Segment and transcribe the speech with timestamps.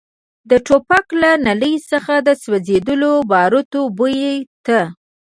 [0.49, 4.19] د ټوپک له نلۍ څخه د سوځېدلو باروتو بوی
[4.65, 4.79] ته.